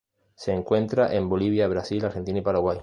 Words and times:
Se 0.35 0.51
encuentra 0.51 1.13
en 1.13 1.29
Bolivia, 1.29 1.67
Brasil, 1.67 2.03
Argentina 2.03 2.39
y 2.39 2.41
Paraguay. 2.41 2.79